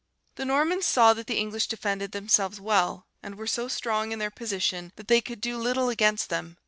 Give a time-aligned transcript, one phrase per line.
[0.33, 4.31] "The Normans saw that the English defended themselves well, and were so strong in their
[4.31, 6.57] position that they could do little against them.